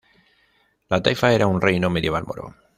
[0.95, 2.53] La taifa era un reino medieval moro.